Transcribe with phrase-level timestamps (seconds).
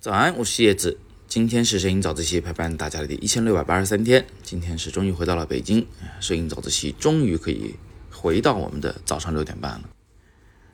[0.00, 0.98] 早安，我是叶子。
[1.26, 4.24] 今天是摄影早自习陪伴大家的第一千六百八十三天。
[4.42, 5.86] 今天是终于回到了北京，
[6.20, 7.74] 摄影早自习终于可以
[8.12, 9.90] 回到我们的早上六点半了。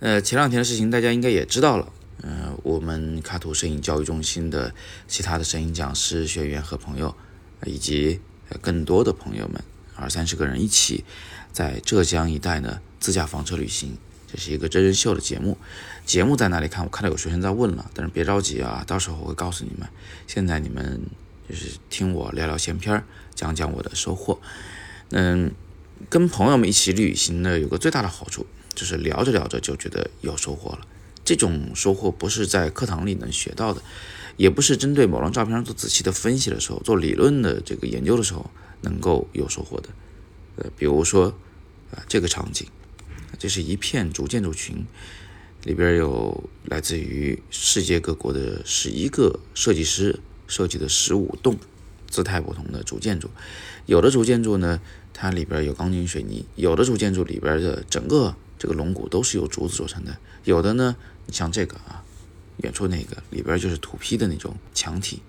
[0.00, 1.90] 呃，前两天的事情大家应该也知道了。
[2.22, 4.74] 呃，我们卡图摄影教育中心的
[5.08, 7.16] 其他的摄影讲师、学员和朋友，
[7.64, 8.20] 以及
[8.60, 9.64] 更多的朋友们，
[9.96, 11.04] 二三十个人一起
[11.50, 13.96] 在浙江一带呢自驾房车旅行。
[14.34, 15.56] 这是一个真人秀的节目，
[16.04, 16.84] 节目在哪里看？
[16.84, 19.88] 我看到有学生在问了，但是别着急啊，到时候我会告诉你们。
[20.26, 21.00] 现在你们
[21.48, 24.40] 就是听我聊聊闲篇儿，讲讲我的收获。
[25.10, 25.52] 嗯，
[26.10, 30.80] 跟朋友们一起旅行呢，有个最大的好处就是聊着聊着就觉得有收获了。
[31.24, 33.80] 这种收获不是在课堂里能学到的，
[34.36, 39.90] 也不是针对某张照片做仔细的分析的时候、做理论的这个研究的时候能够有收获的。
[40.56, 41.32] 呃，比如说
[41.92, 42.66] 啊，这个场景。
[43.38, 44.84] 这是一片主建筑群，
[45.64, 51.56] 里边有来自于世界各国的十一个设计师设计的十五栋
[52.08, 53.30] 姿态不同的主建筑。
[53.86, 54.80] 有的主建筑呢，
[55.12, 60.12] 它里边有钢筋水泥；有的主建筑里边的整个这个龙骨都是由竹子做成的；
[60.44, 60.96] 有的呢，
[61.26, 62.04] 你像这个啊，
[62.58, 65.20] 远处那个里边就是土坯的那种墙体，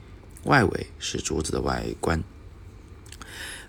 [0.43, 2.23] 外围是竹子的外观，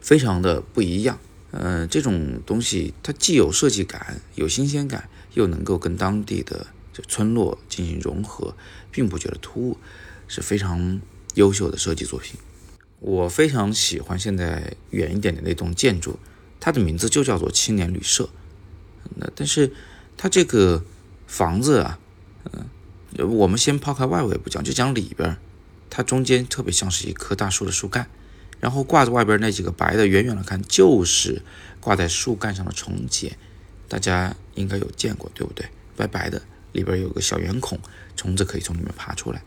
[0.01, 1.19] 非常的不一样。
[1.59, 8.55] 呃，这种东西它既有设计感，有新鲜感，又能够跟当地的这村落进行融合，
[8.91, 9.79] 并不觉得突兀，
[10.29, 11.01] 是非常
[11.35, 12.39] 优秀的设计作品。
[13.01, 16.19] 我非常喜欢现在远一点的那栋建筑，
[16.61, 18.29] 它的名字就叫做青年旅社。
[19.15, 19.73] 那但是
[20.19, 20.85] 它这个
[21.27, 21.99] 房子啊，
[22.53, 22.67] 嗯，
[23.31, 25.39] 我们先抛开外围不讲，就讲里边，
[25.89, 28.11] 它中间特别像是一棵大树的树干。
[28.61, 31.43] 然后挂着外边那几个白的，远远的看就是
[31.81, 33.37] 挂在树干上的虫茧，
[33.89, 35.67] 大家应该有见过，对不对？
[35.97, 37.79] 白白的，里边有个小圆孔，
[38.17, 39.43] 虫子可以从里面爬出来。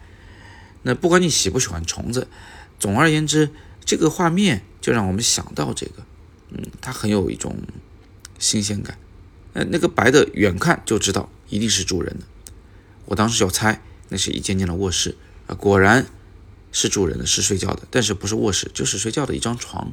[0.83, 2.27] 那不管你喜不喜欢虫子，
[2.79, 3.49] 总而言之，
[3.83, 6.05] 这个画面就让我们想到这个，
[6.51, 7.57] 嗯，它很有一种
[8.37, 8.97] 新鲜感。
[9.53, 12.25] 呃，那个白的远看就知道一定是住人的。
[13.05, 15.17] 我当时就猜那是一间间的卧室
[15.47, 16.05] 啊，果然。
[16.71, 19.91] 是住人的，是睡觉的，但是不是卧室，就是睡觉的一张床。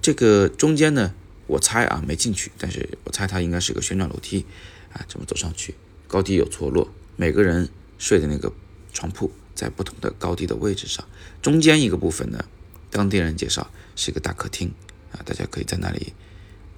[0.00, 1.12] 这个中间呢，
[1.46, 4.46] 我猜啊没进去，但是我猜它应该是个旋转楼梯
[4.92, 5.74] 啊，这么走上去，
[6.06, 7.68] 高低有错落，每个人
[7.98, 8.52] 睡的那个
[8.92, 11.04] 床铺在不同的高低的位置上。
[11.42, 12.44] 中间一个部分呢，
[12.90, 14.72] 当地人介绍是一个大客厅
[15.12, 16.12] 啊，大家可以在那里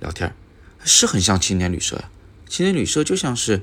[0.00, 0.34] 聊天，
[0.84, 2.02] 是很像青年旅社。
[2.48, 3.62] 青年旅社就像是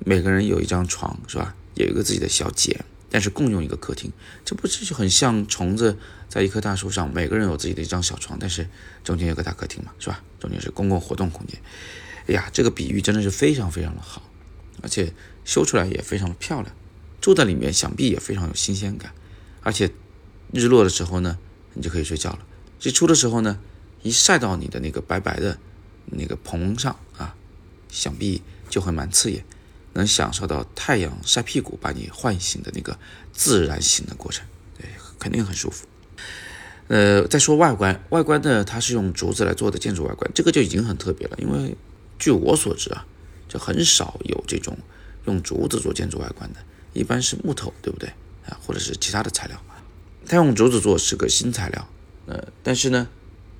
[0.00, 2.84] 每个人有一张床是吧，有一个自己的小间。
[3.10, 4.12] 但是共用一个客厅，
[4.44, 5.96] 这不是就很像虫子
[6.28, 8.68] 在一棵大树上，每个人有自己的一张小床，但是
[9.02, 10.22] 中间有个大客厅嘛，是吧？
[10.38, 11.60] 中间是公共活动空间。
[12.26, 14.22] 哎呀，这个比喻真的是非常非常的好，
[14.82, 15.12] 而且
[15.44, 16.74] 修出来也非常漂亮，
[17.20, 19.12] 住在里面想必也非常有新鲜感。
[19.62, 19.90] 而且
[20.52, 21.38] 日落的时候呢，
[21.74, 22.40] 你就可以睡觉了；
[22.82, 23.58] 日出的时候呢，
[24.02, 25.58] 一晒到你的那个白白的
[26.06, 27.34] 那个棚上啊，
[27.88, 29.44] 想必就会蛮刺眼。
[29.98, 32.96] 能享受到太阳晒屁股把你唤醒的那个
[33.32, 34.46] 自然醒的过程，
[34.78, 34.86] 对，
[35.18, 35.86] 肯定很舒服。
[36.86, 41.36] 呃，再说外观，外观呢，它是用竹子来做的建筑外观，这个就已经很特别了。
[41.38, 41.76] 因为
[42.18, 43.04] 据我所知啊，
[43.48, 44.78] 就很少有这种
[45.26, 46.60] 用竹子做建筑外观的，
[46.94, 48.08] 一般是木头，对不对
[48.46, 48.56] 啊？
[48.64, 49.60] 或者是其他的材料。
[50.26, 51.88] 它用竹子做是个新材料，
[52.26, 53.08] 呃，但是呢，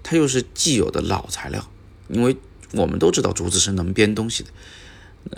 [0.03, 1.71] 它又是既有的老材料，
[2.09, 2.37] 因为
[2.73, 4.51] 我们都知道竹子是能编东西的。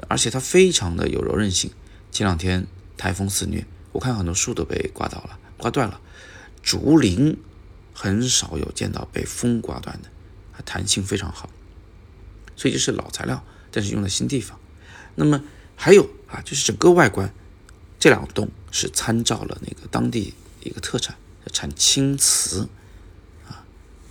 [0.09, 1.71] 而且它非常的有柔韧性。
[2.11, 6.01] 前两天台风肆虐，我看很多树都被刮倒了、刮断了。
[6.63, 7.37] 竹林
[7.95, 10.09] 很少有见到被风刮断的，
[10.53, 11.49] 它弹性非常好。
[12.57, 14.59] 所以就是老材料，但是用在新地方。
[15.15, 15.43] 那么
[15.77, 17.33] 还有啊，就是整个外观，
[17.99, 21.17] 这两栋是参照了那个当地一个特产，
[21.53, 22.69] 产青瓷
[23.49, 23.65] 啊，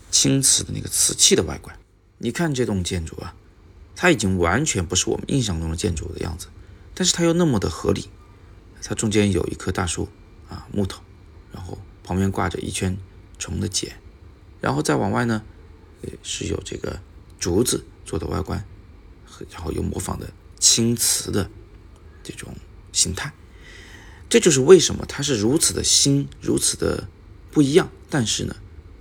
[0.09, 1.78] 青瓷的那个瓷器的外观。
[2.18, 3.35] 你看这栋建筑啊。
[4.02, 6.48] 它已经完全不是我们印象中的建筑的样子，
[6.96, 8.08] 但是它又那么的合理。
[8.81, 10.07] 它中间有一棵大树
[10.48, 11.01] 啊，木头，
[11.51, 12.98] 然后旁边挂着一圈
[13.38, 13.98] 虫的茧，
[14.62, 15.44] 然后再往外呢，
[16.24, 17.01] 是有这个
[17.42, 18.63] 竹子做的外观，
[19.51, 21.52] 然后又模仿的青瓷的
[22.24, 22.56] 这种
[22.94, 23.34] 形态。
[24.30, 27.10] 这就是为什么它是如此的新，如此的
[27.52, 28.56] 不一样，但是呢，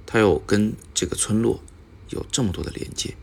[0.06, 1.62] 它又跟这个村落
[2.09, 3.15] 有这么多的连接。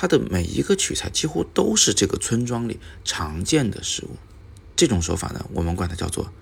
[0.00, 4.10] 它的每一个取材几乎都是这个村庄里常见的食物，
[4.76, 6.32] 这种手法呢，我们管它叫做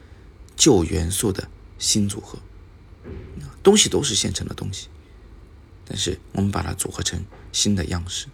[0.55, 1.49] 旧元素的
[1.79, 2.38] 新组合。
[3.62, 4.88] 东西都是现成的东西，
[5.87, 8.26] 但是我们把它组合成新的样式。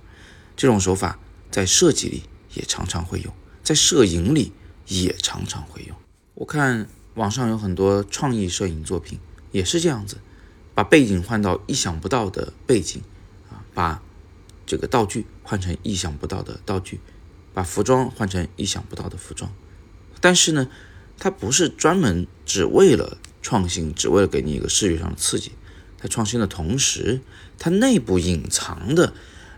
[0.57, 1.21] 这种手法
[1.53, 3.33] 在设计里也常常会有，
[3.63, 4.53] 在摄影里
[4.89, 5.97] 也常常会用。
[6.35, 9.21] 我看网上有很多创意摄影作品
[9.53, 10.19] 也是这样子，
[10.75, 13.01] 把背景换到意想不到的背景
[13.49, 14.03] 啊，把
[14.67, 17.01] 这个道具换成意想不到的道具，
[17.53, 19.53] 把服装换成意想不到的服装。
[20.21, 20.69] 但是呢，
[21.19, 25.53] 它不是专门只为了创新，只为了给你一个视觉上的刺激。
[26.01, 27.21] 在创新的同时，
[27.59, 29.15] 它内部隐藏的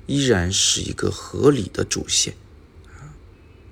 [0.07, 2.35] 依然是一个合理的主线
[2.89, 3.17] 啊，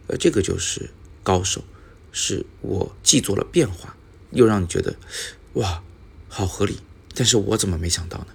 [0.06, 0.90] 呃，这个就是
[1.23, 1.64] 高手，
[2.12, 3.94] 是我既做了变化，
[4.31, 4.96] 又让你觉得
[5.55, 5.82] 哇，
[6.28, 6.78] 好合理，
[7.14, 8.28] 但是我怎么没想到呢？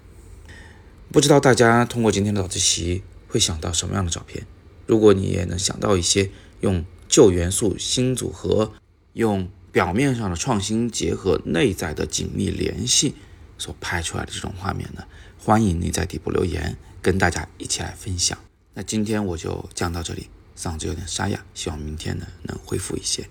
[1.12, 4.46] 不知道大家通过今天的早自习会想到什么样的照片？
[4.86, 6.30] 如果你也能想到一些
[6.62, 8.74] 用旧元素新组合，
[9.14, 13.16] 用表面上的创新结合内在的紧密联系。
[13.60, 15.04] 所拍出来的这种画面呢，
[15.40, 18.38] 欢迎你在底部留言，跟大家一起来分享。
[18.76, 23.28] 那今天我就讲到这里，嗓子有点沙哑，希望明天呢能恢复一些。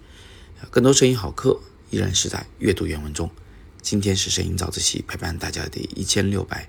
[0.68, 3.30] 更多声音好课依然是在阅读原文中。
[3.80, 6.68] 今天是摄影早自习陪伴大家的第一千六百